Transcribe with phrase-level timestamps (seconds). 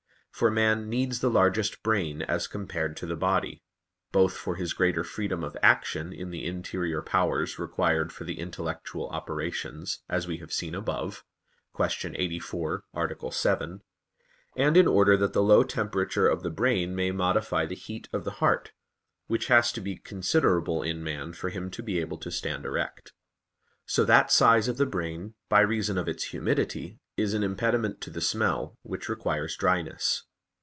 [0.33, 3.61] For man needs the largest brain as compared to the body;
[4.11, 9.07] both for his greater freedom of action in the interior powers required for the intellectual
[9.09, 11.23] operations, as we have seen above
[11.75, 12.13] (Q.
[12.15, 13.31] 84, A.
[13.31, 13.81] 7);
[14.55, 18.23] and in order that the low temperature of the brain may modify the heat of
[18.23, 18.71] the heart,
[19.27, 23.13] which has to be considerable in man for him to be able to stand erect.
[23.85, 28.09] So that size of the brain, by reason of its humidity, is an impediment to
[28.09, 30.23] the smell, which requires dryness.